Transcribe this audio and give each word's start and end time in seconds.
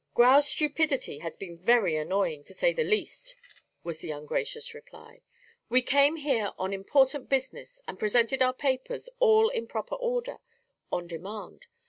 "Grau's 0.15 0.47
stupidity 0.49 1.19
has 1.19 1.35
been 1.37 1.55
very 1.59 1.95
annoying, 1.95 2.43
to 2.45 2.55
say 2.55 2.73
the 2.73 2.83
least," 2.83 3.35
was 3.83 3.99
the 3.99 4.09
ungracious 4.09 4.73
reply. 4.73 5.21
"We 5.69 5.83
came 5.83 6.15
here 6.15 6.53
on 6.57 6.73
important 6.73 7.29
business, 7.29 7.79
and 7.87 7.99
presented 7.99 8.41
our 8.41 8.53
papers 8.55 9.09
all 9.19 9.49
in 9.49 9.67
proper 9.67 9.93
order 9.93 10.39
on 10.91 11.05
demand. 11.05 11.67